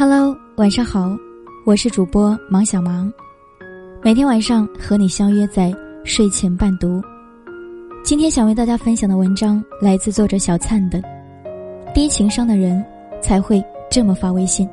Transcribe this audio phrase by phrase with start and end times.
[0.00, 1.10] Hello，晚上好，
[1.66, 3.12] 我是主播芒小芒，
[4.00, 5.74] 每天晚上和你相约在
[6.04, 7.02] 睡前伴读。
[8.04, 11.00] 今天想为大家分享的文章来自作者小灿的
[11.92, 12.80] 《低情商的人
[13.20, 13.60] 才会
[13.90, 14.68] 这么发微信》。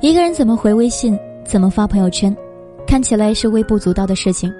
[0.00, 2.34] 一个人怎么回微信，怎么发朋友圈，
[2.86, 4.50] 看起来是微不足道的事情，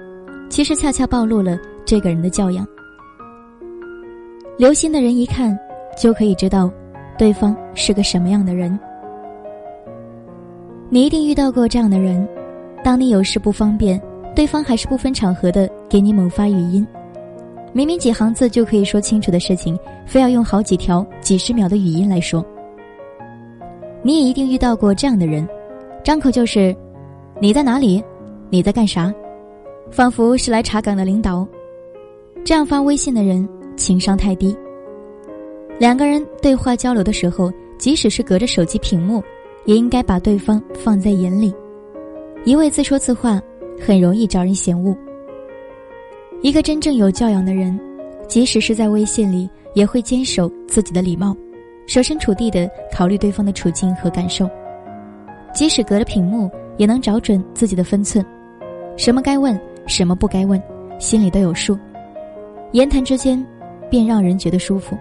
[0.51, 2.63] 其实恰恰暴露了这个人的教养。
[4.55, 5.59] 留心的人一看。
[5.99, 6.71] 就可以知道，
[7.17, 8.79] 对方是个什么样的人。
[10.89, 12.25] 你一定遇到过这样的人：
[12.81, 14.01] 当你有事不方便，
[14.33, 16.87] 对方还是不分场合的给你猛发语音。
[17.73, 22.43] 明明几行字就可以说清楚的事情，非要用好几条、几十秒的语音来说。
[24.01, 25.45] 你也一定遇到过这样的人：
[26.01, 26.73] 张口就是
[27.41, 28.01] “你在哪里？
[28.49, 29.13] 你在干啥？”
[29.91, 31.45] 仿佛是来查岗的领导。
[32.45, 34.57] 这样发微信的人，情商太低。
[35.79, 39.23] 两个人对话交流的时候，即使是隔着手机屏幕，
[39.63, 41.55] 也应该把对方放在眼里。
[42.43, 43.41] 一味自说自话，
[43.79, 44.93] 很容易招人嫌恶。
[46.41, 47.79] 一个真正有教养的人，
[48.27, 51.33] 即使是在微信里，也会坚守自己的礼貌，
[51.87, 54.49] 设身处地的考虑对方的处境和感受。
[55.53, 58.23] 即使隔着屏幕，也能找准自己的分寸，
[58.97, 60.61] 什么该问，什么不该问，
[60.99, 61.79] 心里都有数。
[62.73, 63.41] 言谈之间，
[63.89, 64.97] 便让人觉得舒服。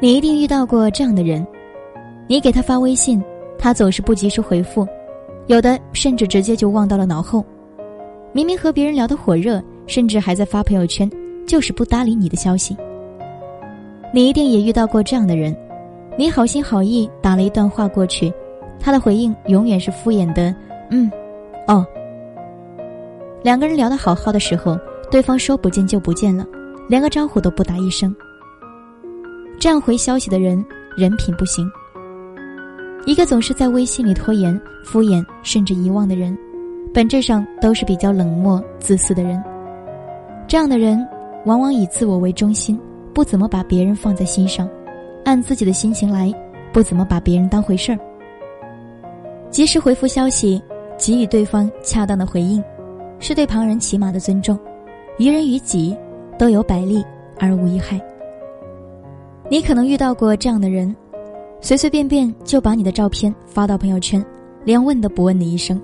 [0.00, 1.44] 你一定遇到过这样的人，
[2.28, 3.20] 你给他发微信，
[3.58, 4.86] 他总是不及时回复，
[5.48, 7.44] 有的甚至直接就忘到了脑后。
[8.32, 11.10] 明明和别人聊得火热，甚至还在发朋友圈，
[11.46, 12.76] 就是不搭理你的消息。
[14.14, 15.56] 你一定也遇到过这样的人，
[16.16, 18.32] 你好心好意打了一段话过去，
[18.78, 20.54] 他的回应永远是敷衍的
[20.90, 21.10] “嗯，
[21.66, 21.84] 哦”。
[23.42, 24.78] 两个人聊得好好的时候，
[25.10, 26.46] 对方说不见就不见了，
[26.88, 28.14] 连个招呼都不打一声。
[29.60, 30.64] 这样回消息的人，
[30.96, 31.68] 人品不行。
[33.06, 36.36] 一个总是在微信里拖延、敷衍，甚至遗忘的人，
[36.94, 39.42] 本质上都是比较冷漠、自私的人。
[40.46, 41.04] 这样的人，
[41.44, 42.78] 往往以自我为中心，
[43.12, 44.68] 不怎么把别人放在心上，
[45.24, 46.32] 按自己的心情来，
[46.72, 47.98] 不怎么把别人当回事儿。
[49.50, 50.62] 及时回复消息，
[50.96, 52.62] 给予对方恰当的回应，
[53.18, 54.56] 是对旁人起码的尊重，
[55.18, 55.96] 于人于己，
[56.38, 57.04] 都有百利
[57.40, 58.00] 而无一害。
[59.50, 60.94] 你可能遇到过这样的人，
[61.60, 64.22] 随随便便就把你的照片发到朋友圈，
[64.62, 65.80] 连问都不问你一声。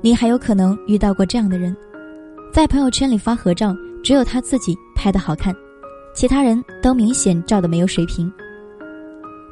[0.00, 1.76] 你还有可能遇到过这样的人，
[2.52, 5.52] 在朋友圈里发合照，只有他自己拍的好看，
[6.14, 8.32] 其他人都明显照的没有水平。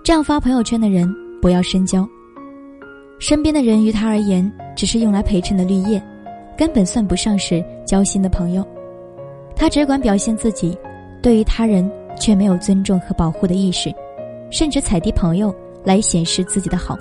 [0.05, 2.09] 这样发朋友圈的人不要深交，
[3.19, 6.01] 身边的人于他而言只是用来陪衬的绿叶，
[6.57, 8.65] 根本算不上是交心的朋友。
[9.57, 10.79] 他只管表现自己，
[11.21, 11.91] 对于他人。
[12.19, 13.93] 却没有尊重和保护的意识，
[14.50, 16.97] 甚至踩低朋友来显示自己的好。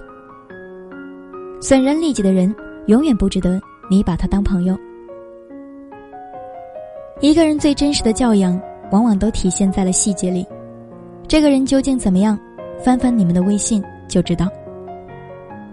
[1.62, 2.54] 损人利己的人，
[2.88, 4.78] 永远不值得你把他当朋友。
[7.20, 8.60] 一个人最真实的教养，
[8.92, 10.46] 往往都体现在了细节里。
[11.28, 12.38] 这个人究竟怎么样？
[12.84, 14.48] 翻翻你们的微信就知道。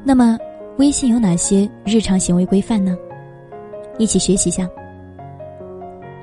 [0.05, 0.39] 那么，
[0.77, 2.95] 微信有哪些日常行为规范呢？
[3.97, 4.69] 一起学习下。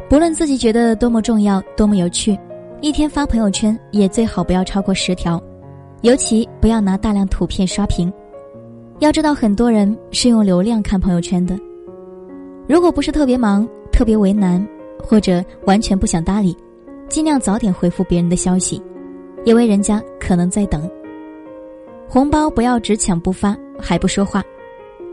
[0.07, 2.37] 不论自己觉得多么重要，多么有趣。
[2.81, 5.41] 一天发朋友圈也最好不要超过十条，
[6.01, 8.11] 尤其不要拿大量图片刷屏。
[8.99, 11.57] 要知道，很多人是用流量看朋友圈的。
[12.67, 14.65] 如果不是特别忙、特别为难，
[15.03, 16.55] 或者完全不想搭理，
[17.09, 18.81] 尽量早点回复别人的消息，
[19.45, 20.89] 因为人家可能在等。
[22.07, 24.43] 红包不要只抢不发，还不说话，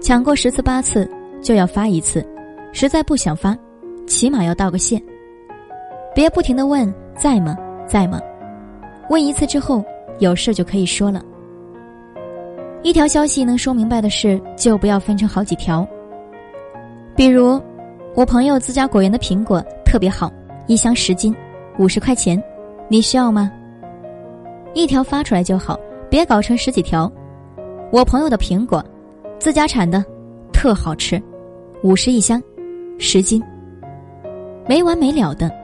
[0.00, 1.08] 抢过十次八次
[1.40, 2.26] 就要发一次，
[2.72, 3.56] 实在不想发，
[4.06, 5.00] 起码要道个谢。
[6.14, 6.92] 别不停的问。
[7.22, 7.56] 在吗？
[7.86, 8.20] 在吗？
[9.08, 9.84] 问一次之后，
[10.18, 11.22] 有事就可以说了。
[12.82, 15.86] 一条消息能说明白的事，就不要分成好几条。
[17.14, 17.62] 比如，
[18.16, 20.32] 我朋友自家果园的苹果特别好，
[20.66, 21.32] 一箱十斤，
[21.78, 22.42] 五十块钱，
[22.88, 23.52] 你需要吗？
[24.75, 25.78] 一条发出来就好，
[26.10, 27.08] 别搞成十几条。
[27.92, 28.84] 我朋友的苹果，
[29.38, 30.04] 自家产的，
[30.52, 31.22] 特好吃，
[31.84, 32.42] 五十一箱，
[32.98, 33.40] 十斤，
[34.66, 35.62] 没完没了的。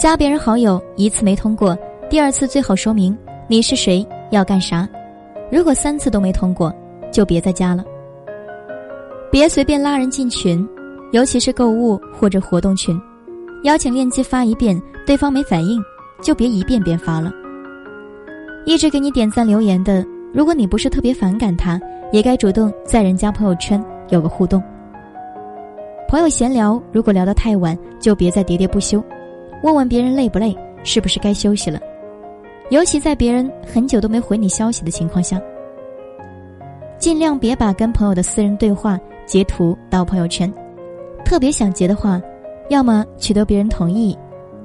[0.00, 1.76] 加别人好友一次没通过，
[2.08, 3.14] 第二次最好说明
[3.46, 4.88] 你是谁要干啥。
[5.52, 6.74] 如果三次都没通过，
[7.12, 7.84] 就别再加了。
[9.30, 10.66] 别随便拉人进群，
[11.12, 12.98] 尤其是购物或者活动群，
[13.64, 15.78] 邀请链接发一遍，对方没反应，
[16.22, 17.30] 就别一遍遍发了。
[18.64, 21.78] 一直给你点赞留言的，如果你不是特别反感他，
[22.10, 24.62] 也该主动在人家朋友圈有个互动。
[26.08, 29.04] 朋友闲聊，如果聊得太晚，就别再喋喋不休。
[29.62, 31.80] 问问别人累不累，是不是该休息了。
[32.70, 35.40] 尤其在别人很久都没回你消息的情况下，
[36.98, 40.52] 尽量别把跟朋友的私人对话截图到朋友圈。
[41.24, 42.20] 特别想截的话，
[42.68, 44.16] 要么取得别人同意，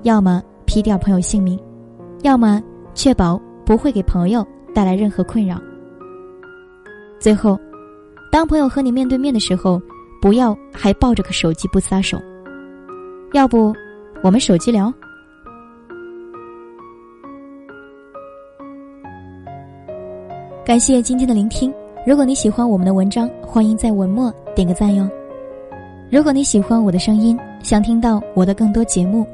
[0.03, 1.59] 要么 P 掉朋友姓名，
[2.23, 2.61] 要么
[2.93, 5.59] 确保不会给朋友带来任何困扰。
[7.19, 7.59] 最后，
[8.31, 9.81] 当朋友和你面对面的时候，
[10.21, 12.19] 不要还抱着个手机不撒手。
[13.33, 13.73] 要不，
[14.23, 14.91] 我们手机聊。
[20.65, 21.71] 感谢今天的聆听。
[22.07, 25.07] 如果你喜欢我们的文章，欢迎在文末点个赞哟。
[26.11, 29.25] 如果你喜欢我的声音，想听到我的更多节目，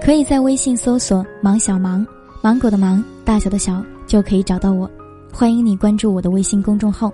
[0.00, 2.06] 可以在微信搜索“芒小芒”，
[2.42, 4.90] 芒果的芒，大小的小，就可以找到我。
[5.32, 7.12] 欢迎你关注我的微信公众号，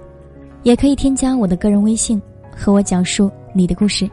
[0.62, 2.20] 也可以添加我的个人微信，
[2.56, 4.08] 和我讲述你的故事。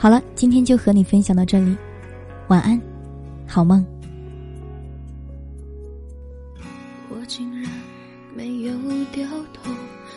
[0.00, 1.76] 好了，今天就和你分享到这里，
[2.48, 2.80] 晚安，
[3.46, 3.84] 好梦。
[7.10, 7.70] 我竟然
[8.34, 8.72] 没有
[9.12, 9.70] 掉头，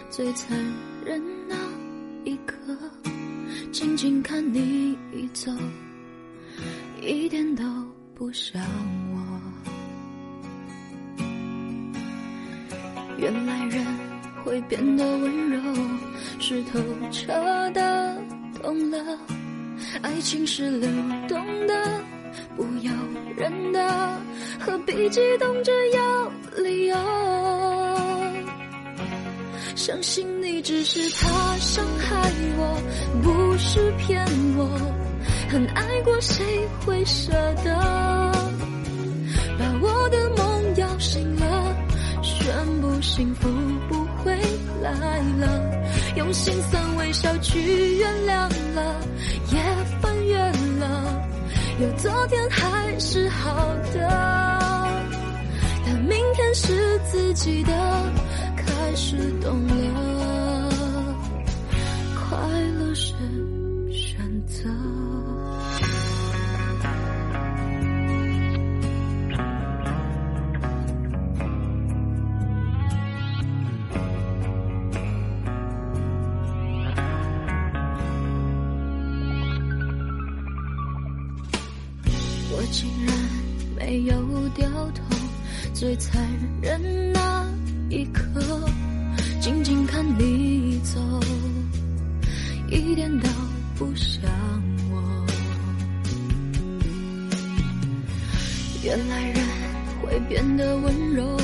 [0.09, 0.57] 最残
[1.06, 1.56] 忍那
[2.24, 2.56] 一刻，
[3.74, 4.97] 静静看你
[5.33, 5.51] 走，
[7.01, 7.62] 一点都
[8.15, 8.63] 不像
[9.12, 9.19] 我。
[13.18, 13.86] 原来人
[14.45, 15.59] 会变得温柔，
[16.39, 16.79] 是透
[17.12, 17.33] 彻
[17.71, 18.18] 的
[18.62, 18.97] 懂了，
[20.01, 20.90] 爱情是流
[21.28, 22.01] 动的，
[22.56, 22.92] 不由
[23.38, 24.22] 人的，
[24.60, 26.31] 何必激动着要
[26.62, 26.95] 理由？
[29.75, 32.81] 相信你只是怕伤害我，
[33.22, 34.25] 不是骗
[34.57, 34.68] 我，
[35.50, 36.44] 很爱过谁
[36.86, 37.31] 会舍
[37.63, 37.74] 得
[39.60, 41.75] 把我的梦摇醒了？
[42.22, 43.50] 宣布幸福
[43.89, 44.36] 不会
[44.81, 45.84] 来了，
[46.16, 49.01] 用心酸微笑去原谅了，
[49.51, 49.60] 也，
[51.83, 54.09] 有昨天还是好的，
[55.85, 57.71] 但明天是自己的，
[58.56, 60.69] 开始懂了，
[62.15, 62.38] 快
[62.80, 63.13] 乐是
[63.91, 64.93] 选择。
[84.05, 85.03] 又掉头，
[85.73, 86.21] 最残
[86.61, 87.47] 忍那
[87.89, 88.23] 一刻，
[89.39, 91.00] 静静看你走，
[92.69, 93.29] 一点都
[93.75, 94.21] 不像
[94.91, 95.25] 我。
[98.83, 99.45] 原来人
[100.01, 101.38] 会变得温柔，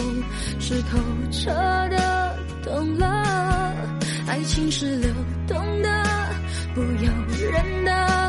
[0.59, 0.97] 是透
[1.31, 1.49] 彻
[1.89, 3.73] 的懂了，
[4.27, 5.09] 爱情是流
[5.47, 6.05] 动的，
[6.75, 7.09] 不由
[7.51, 8.28] 人的，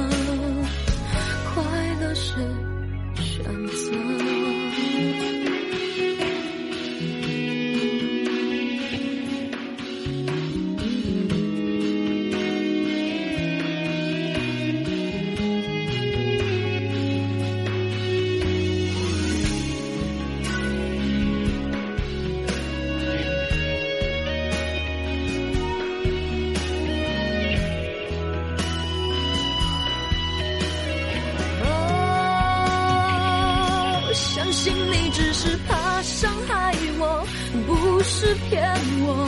[37.75, 38.61] 不是骗
[39.01, 39.27] 我，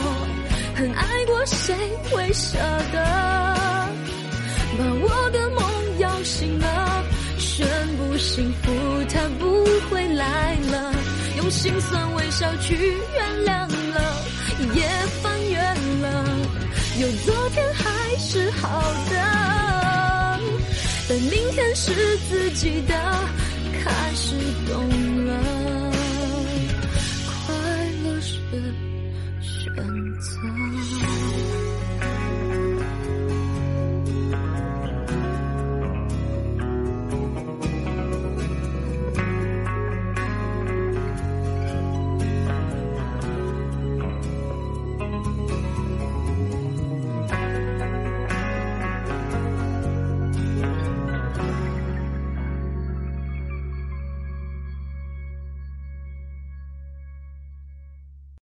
[0.74, 1.74] 很爱过谁
[2.10, 2.58] 会舍
[2.92, 3.02] 得
[4.76, 7.02] 把我的梦摇醒了，
[7.38, 8.70] 宣布幸福
[9.08, 10.92] 它不会来了，
[11.38, 12.74] 用心酸微笑去
[13.14, 14.22] 原谅了，
[14.74, 14.86] 也
[15.22, 15.58] 翻越
[16.02, 16.24] 了，
[17.00, 20.40] 有昨天还是好的，
[21.08, 21.92] 但明天是
[22.28, 22.94] 自己的，
[23.82, 24.36] 开始
[24.68, 25.32] 懂了，
[28.24, 28.38] 是
[29.42, 29.74] 选
[30.18, 31.23] 择。